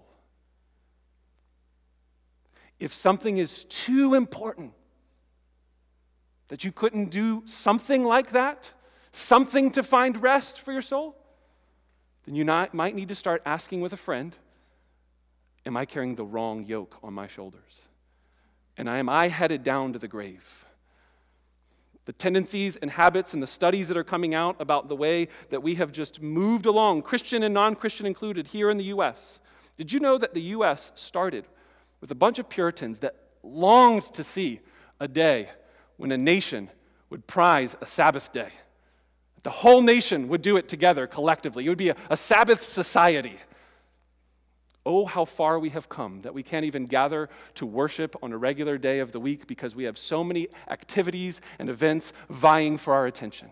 [2.81, 4.73] If something is too important
[6.49, 8.73] that you couldn't do something like that,
[9.13, 11.17] something to find rest for your soul,
[12.27, 14.37] then you not, might need to start asking with a friend
[15.67, 17.81] Am I carrying the wrong yoke on my shoulders?
[18.77, 20.65] And am I headed down to the grave?
[22.05, 25.63] the tendencies and habits and the studies that are coming out about the way that
[25.63, 29.39] we have just moved along, Christian and non Christian included, here in the U.S.
[29.77, 30.93] Did you know that the U.S.
[30.95, 31.47] started
[32.01, 34.61] with a bunch of Puritans that longed to see
[35.01, 35.49] a day
[35.97, 36.71] when a nation
[37.11, 38.49] would prize a Sabbath day?
[39.43, 41.67] The whole nation would do it together collectively.
[41.67, 43.39] It would be a, a Sabbath society.
[44.87, 48.39] Oh, how far we have come that we can't even gather to worship on a
[48.39, 52.93] regular day of the week because we have so many activities and events vying for
[52.95, 53.49] our attention.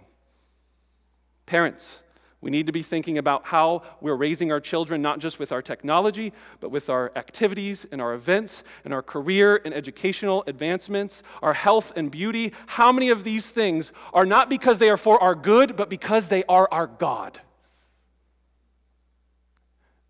[1.47, 2.01] Parents,
[2.43, 5.63] we need to be thinking about how we're raising our children, not just with our
[5.63, 11.55] technology, but with our activities and our events and our career and educational advancements, our
[11.55, 12.53] health and beauty.
[12.67, 16.27] How many of these things are not because they are for our good, but because
[16.29, 17.41] they are our God?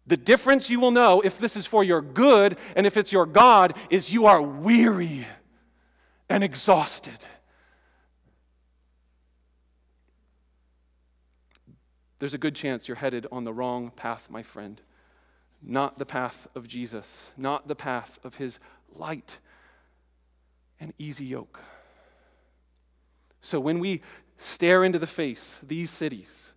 [0.06, 3.26] The difference you will know if this is for your good and if it's your
[3.26, 5.26] God is you are weary
[6.30, 7.18] and exhausted.
[12.22, 14.80] There's a good chance you're headed on the wrong path, my friend.
[15.60, 18.60] Not the path of Jesus, not the path of his
[18.94, 19.40] light
[20.78, 21.58] and easy yoke.
[23.40, 24.02] So when we
[24.38, 26.52] stare into the face these cities,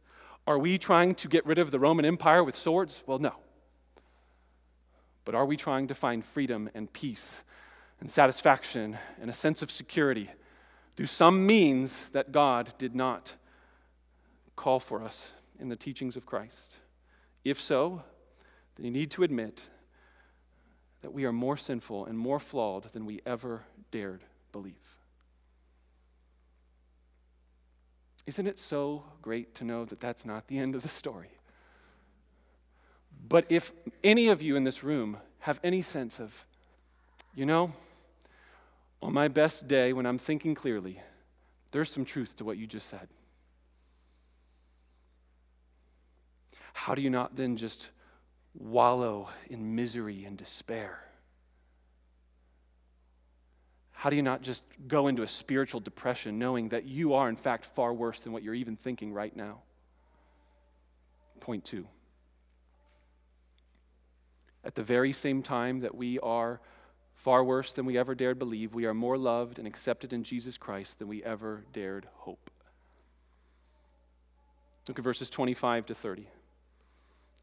[0.46, 3.02] are we trying to get rid of the Roman Empire with swords?
[3.08, 3.34] Well, no.
[5.24, 7.44] But are we trying to find freedom and peace
[8.00, 10.30] and satisfaction and a sense of security
[10.96, 13.34] through some means that God did not
[14.56, 16.78] call for us in the teachings of Christ?
[17.44, 18.04] If so,
[18.76, 19.68] then you need to admit
[21.02, 24.74] that we are more sinful and more flawed than we ever dared believe.
[28.26, 31.30] Isn't it so great to know that that's not the end of the story?
[33.28, 33.72] But if
[34.04, 36.46] any of you in this room have any sense of,
[37.36, 37.72] you know,
[39.02, 41.00] on my best day when I'm thinking clearly,
[41.72, 43.08] there's some truth to what you just said.
[46.76, 47.90] How do you not then just
[48.54, 51.00] wallow in misery and despair?
[53.94, 57.38] How do you not just go into a spiritual depression knowing that you are, in
[57.38, 59.62] fact, far worse than what you're even thinking right now?
[61.40, 61.88] Point two.
[64.66, 66.60] At the very same time that we are
[67.14, 70.58] far worse than we ever dared believe, we are more loved and accepted in Jesus
[70.58, 72.52] Christ than we ever dared hope.
[74.90, 76.28] Look at verses 25 to 30.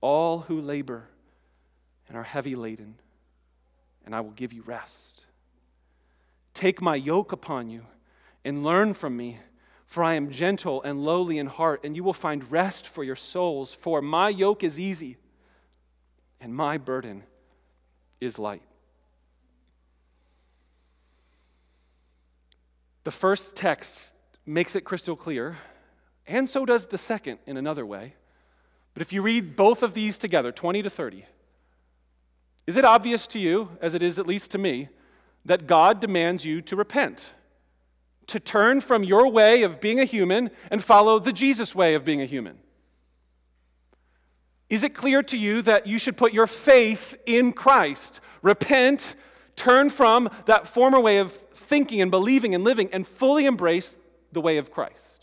[0.00, 1.08] all who labor
[2.08, 2.96] and are heavy laden,
[4.04, 5.24] and I will give you rest.
[6.54, 7.84] Take my yoke upon you
[8.44, 9.38] and learn from me,
[9.86, 13.16] for I am gentle and lowly in heart, and you will find rest for your
[13.16, 13.74] souls.
[13.74, 15.18] For my yoke is easy
[16.40, 17.24] and my burden
[18.20, 18.62] is light.
[23.04, 24.12] The first text
[24.44, 25.56] makes it crystal clear,
[26.26, 28.14] and so does the second in another way.
[28.98, 31.24] But if you read both of these together, 20 to 30,
[32.66, 34.88] Is it obvious to you, as it is at least to me,
[35.44, 37.32] that God demands you to repent?
[38.26, 42.04] To turn from your way of being a human and follow the Jesus way of
[42.04, 42.58] being a human?
[44.68, 48.20] Is it clear to you that you should put your faith in Christ?
[48.42, 49.14] Repent,
[49.54, 53.94] turn from that former way of thinking and believing and living, and fully embrace
[54.32, 55.17] the way of Christ.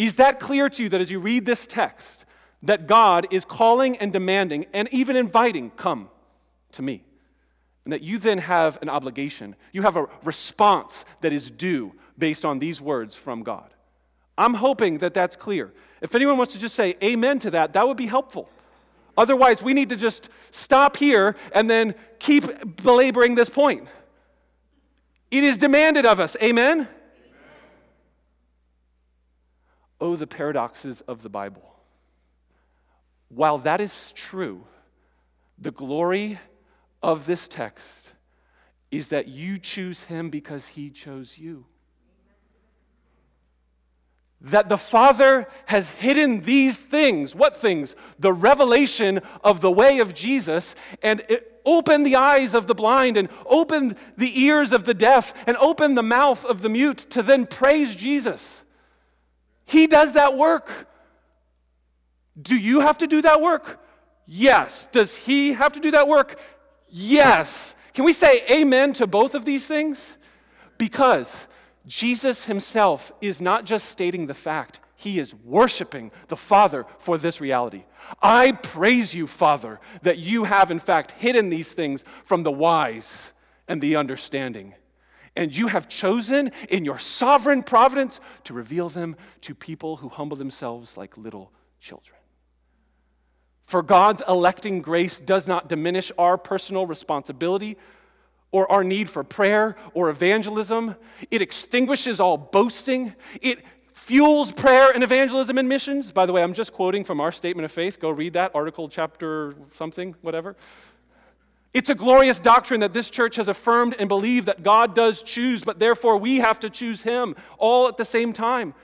[0.00, 2.24] Is that clear to you that as you read this text,
[2.62, 6.08] that God is calling and demanding and even inviting, come
[6.72, 7.04] to me?
[7.84, 12.46] And that you then have an obligation, you have a response that is due based
[12.46, 13.74] on these words from God.
[14.38, 15.70] I'm hoping that that's clear.
[16.00, 18.48] If anyone wants to just say amen to that, that would be helpful.
[19.18, 23.86] Otherwise, we need to just stop here and then keep belaboring this point.
[25.30, 26.38] It is demanded of us.
[26.42, 26.78] Amen?
[26.80, 26.88] Amen?
[30.00, 31.74] Oh, the paradoxes of the Bible.
[33.28, 34.64] While that is true,
[35.58, 36.38] the glory
[37.02, 38.12] of this text
[38.90, 41.66] is that you choose him because he chose you
[44.42, 47.34] that the Father has hidden these things.
[47.34, 47.94] What things?
[48.18, 53.18] The revelation of the way of Jesus and it opened the eyes of the blind
[53.18, 57.22] and opened the ears of the deaf and opened the mouth of the mute to
[57.22, 58.59] then praise Jesus.
[59.70, 60.88] He does that work.
[62.40, 63.80] Do you have to do that work?
[64.26, 64.88] Yes.
[64.90, 66.40] Does he have to do that work?
[66.88, 67.76] Yes.
[67.94, 70.16] Can we say amen to both of these things?
[70.76, 71.46] Because
[71.86, 77.40] Jesus himself is not just stating the fact, he is worshiping the Father for this
[77.40, 77.84] reality.
[78.20, 83.32] I praise you, Father, that you have in fact hidden these things from the wise
[83.68, 84.74] and the understanding.
[85.36, 90.36] And you have chosen in your sovereign providence to reveal them to people who humble
[90.36, 92.16] themselves like little children.
[93.62, 97.76] For God's electing grace does not diminish our personal responsibility
[98.50, 100.96] or our need for prayer or evangelism.
[101.30, 103.14] It extinguishes all boasting.
[103.40, 106.10] It fuels prayer and evangelism and missions.
[106.10, 108.00] By the way, I'm just quoting from our statement of faith.
[108.00, 110.56] Go read that article, chapter something, whatever.
[111.72, 115.62] It's a glorious doctrine that this church has affirmed and believed that God does choose,
[115.62, 118.74] but therefore we have to choose Him all at the same time.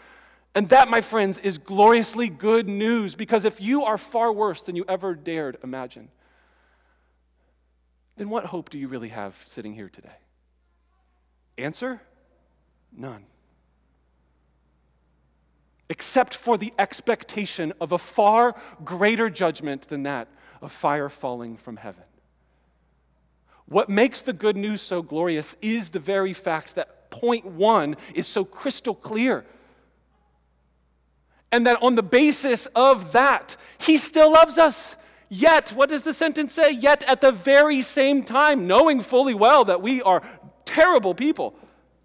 [0.54, 4.76] And that, my friends, is gloriously good news because if you are far worse than
[4.76, 6.08] you ever dared imagine,
[8.16, 10.16] then what hope do you really have sitting here today?
[11.58, 12.00] Answer?
[12.96, 13.24] None.
[15.88, 20.28] Except for the expectation of a far greater judgment than that
[20.62, 22.04] of fire falling from heaven.
[23.66, 28.26] What makes the good news so glorious is the very fact that point one is
[28.26, 29.44] so crystal clear.
[31.50, 34.96] And that on the basis of that, he still loves us.
[35.28, 36.70] Yet, what does the sentence say?
[36.70, 40.22] Yet at the very same time, knowing fully well that we are
[40.64, 41.56] terrible people,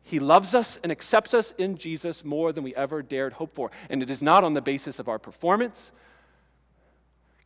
[0.04, 3.72] he loves us and accepts us in Jesus more than we ever dared hope for.
[3.90, 5.92] And it is not on the basis of our performance.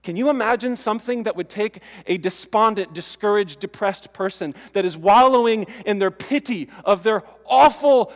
[0.05, 5.65] Can you imagine something that would take a despondent, discouraged, depressed person that is wallowing
[5.83, 8.13] in their pity of their awful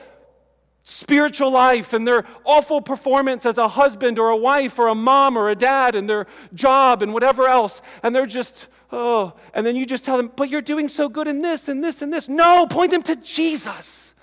[0.83, 5.35] spiritual life and their awful performance as a husband or a wife or a mom
[5.35, 7.81] or a dad and their job and whatever else.
[8.03, 11.27] And they're just, oh, and then you just tell them, but you're doing so good
[11.27, 12.29] in this and this and this.
[12.29, 14.13] No, point them to Jesus.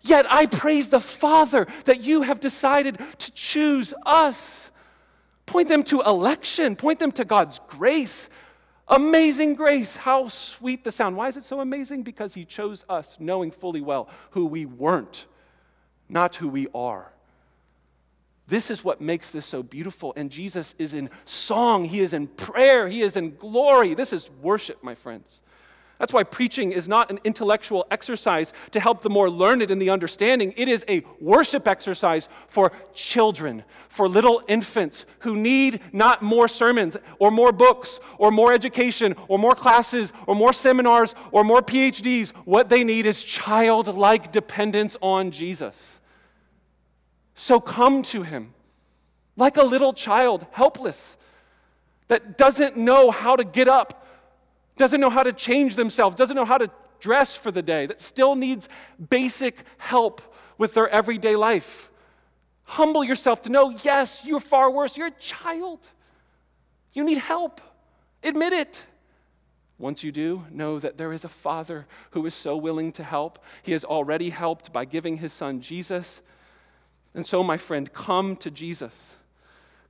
[0.00, 4.61] Yet I praise the Father that you have decided to choose us.
[5.46, 8.28] Point them to election, point them to God's grace.
[8.88, 9.96] Amazing grace.
[9.96, 11.16] How sweet the sound.
[11.16, 12.02] Why is it so amazing?
[12.02, 15.26] Because He chose us, knowing fully well who we weren't
[16.12, 17.10] not who we are.
[18.46, 20.12] This is what makes this so beautiful.
[20.16, 23.94] And Jesus is in song, He is in prayer, He is in glory.
[23.94, 25.40] This is worship, my friends.
[26.02, 29.90] That's why preaching is not an intellectual exercise to help the more learned in the
[29.90, 30.52] understanding.
[30.56, 36.96] It is a worship exercise for children, for little infants who need not more sermons
[37.20, 42.30] or more books or more education or more classes or more seminars or more PhDs.
[42.46, 46.00] What they need is childlike dependence on Jesus.
[47.36, 48.54] So come to him
[49.36, 51.16] like a little child, helpless,
[52.08, 54.00] that doesn't know how to get up,
[54.82, 56.70] doesn't know how to change themselves, doesn't know how to
[57.00, 58.68] dress for the day, that still needs
[59.10, 60.20] basic help
[60.58, 61.90] with their everyday life.
[62.64, 64.96] Humble yourself to know, yes, you're far worse.
[64.96, 65.88] You're a child.
[66.92, 67.60] You need help.
[68.22, 68.86] Admit it.
[69.78, 73.38] Once you do, know that there is a Father who is so willing to help.
[73.62, 76.22] He has already helped by giving his Son Jesus
[77.14, 79.16] and so, my friend, come to Jesus.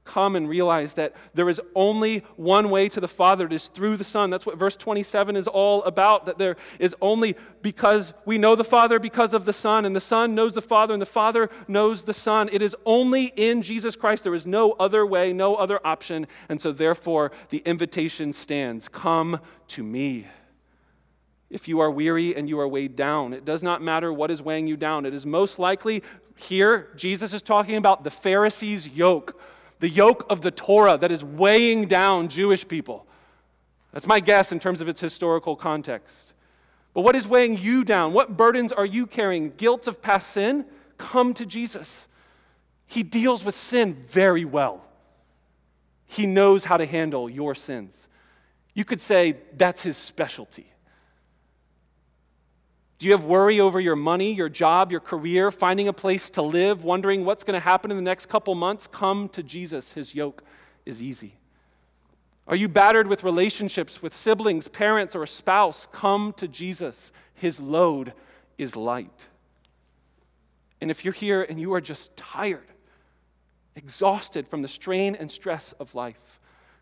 [0.05, 3.47] Come and realize that there is only one way to the Father.
[3.47, 4.31] It is through the Son.
[4.31, 6.27] That's what verse 27 is all about.
[6.27, 10.01] That there is only because we know the Father because of the Son, and the
[10.01, 12.49] Son knows the Father, and the Father knows the Son.
[12.53, 14.25] It is only in Jesus Christ.
[14.25, 16.27] There is no other way, no other option.
[16.49, 20.27] And so, therefore, the invitation stands Come to me.
[21.49, 24.43] If you are weary and you are weighed down, it does not matter what is
[24.43, 25.05] weighing you down.
[25.05, 26.03] It is most likely
[26.37, 29.41] here, Jesus is talking about the Pharisees' yoke
[29.83, 33.05] the yoke of the Torah that is weighing down Jewish people.
[33.91, 36.35] That's my guess in terms of its historical context.
[36.95, 38.12] But what is weighing you down?
[38.12, 39.51] What burdens are you carrying?
[39.57, 40.66] Guilt of past sin?
[40.99, 42.07] Come to Jesus.
[42.87, 44.85] He deals with sin very well.
[46.07, 48.07] He knows how to handle your sins.
[48.74, 50.72] You could say that's his specialty.
[53.03, 56.43] Do you have worry over your money, your job, your career, finding a place to
[56.43, 58.87] live, wondering what's going to happen in the next couple months?
[58.87, 59.91] Come to Jesus.
[59.91, 60.45] His yoke
[60.87, 61.35] is easy.
[62.47, 65.89] Are you battered with relationships with siblings, parents, or a spouse?
[65.91, 67.11] Come to Jesus.
[67.35, 68.13] His load
[68.57, 69.27] is light.
[70.81, 72.71] And if you're here and you are just tired,
[73.75, 76.39] exhausted from the strain and stress of life,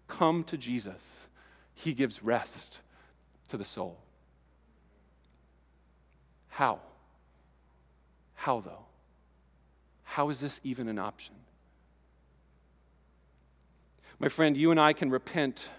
[0.07, 1.29] come to Jesus.
[1.73, 2.81] He gives rest
[3.49, 3.97] to the soul.
[6.61, 6.79] How?
[8.35, 8.85] How, though?
[10.03, 11.35] How is this even an option?
[14.19, 15.71] My friend, you and I can repent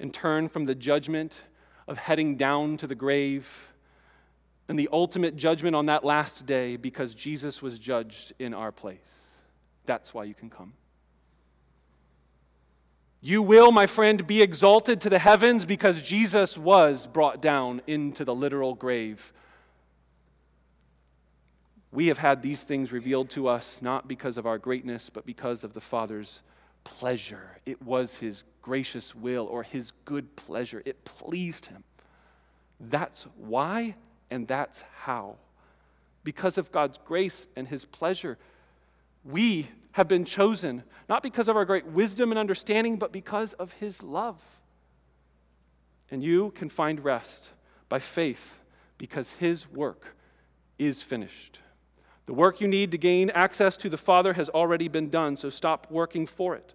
[0.00, 1.42] and turn from the judgment
[1.86, 3.68] of heading down to the grave
[4.68, 8.96] and the ultimate judgment on that last day because Jesus was judged in our place.
[9.84, 10.72] That's why you can come.
[13.20, 18.24] You will, my friend, be exalted to the heavens because Jesus was brought down into
[18.24, 19.34] the literal grave
[21.92, 25.64] we have had these things revealed to us not because of our greatness, but because
[25.64, 26.42] of the Father's
[26.84, 27.58] pleasure.
[27.64, 30.82] It was His gracious will or His good pleasure.
[30.84, 31.84] It pleased Him.
[32.80, 33.96] That's why
[34.30, 35.36] and that's how.
[36.24, 38.38] Because of God's grace and His pleasure,
[39.24, 43.72] we have been chosen, not because of our great wisdom and understanding, but because of
[43.74, 44.42] His love.
[46.10, 47.50] And you can find rest
[47.88, 48.58] by faith
[48.98, 50.16] because His work
[50.78, 51.60] is finished.
[52.26, 55.48] The work you need to gain access to the Father has already been done, so
[55.48, 56.74] stop working for it.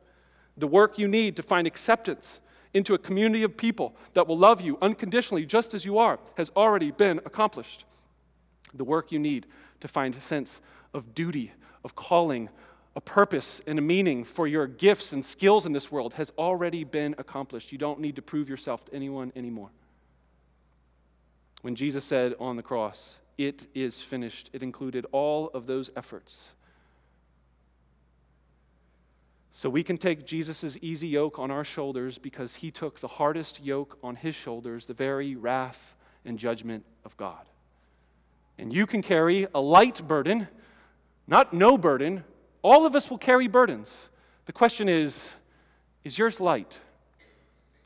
[0.58, 2.40] The work you need to find acceptance
[2.74, 6.50] into a community of people that will love you unconditionally just as you are has
[6.56, 7.86] already been accomplished.
[8.74, 9.46] The work you need
[9.82, 10.62] to find a sense
[10.94, 11.52] of duty,
[11.84, 12.50] of calling,
[12.96, 16.84] a purpose and a meaning for your gifts and skills in this world has already
[16.84, 17.72] been accomplished.
[17.72, 19.70] You don't need to prove yourself to anyone anymore.
[21.62, 24.50] When Jesus said on the cross, it is finished.
[24.54, 26.50] It included all of those efforts.
[29.54, 33.64] So we can take Jesus' easy yoke on our shoulders because he took the hardest
[33.64, 37.46] yoke on his shoulders, the very wrath and judgment of God.
[38.58, 40.48] And you can carry a light burden,
[41.28, 42.24] not no burden.
[42.62, 44.10] All of us will carry burdens.
[44.46, 45.36] The question is
[46.04, 46.80] is yours light?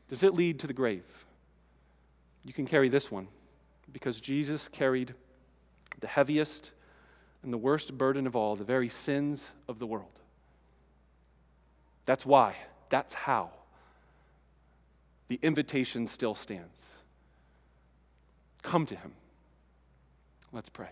[0.08, 1.04] Does it lead to the grave?
[2.44, 3.28] You can carry this one
[3.92, 5.14] because Jesus carried
[6.00, 6.72] the heaviest
[7.42, 10.20] and the worst burden of all, the very sins of the world.
[12.04, 12.56] That's why,
[12.88, 13.50] that's how
[15.28, 16.80] the invitation still stands.
[18.62, 19.12] Come to him.
[20.52, 20.90] Let's pray.